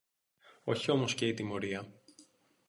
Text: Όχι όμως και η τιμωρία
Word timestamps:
Όχι 0.63 0.91
όμως 0.91 1.15
και 1.15 1.27
η 1.27 1.33
τιμωρία 1.33 2.01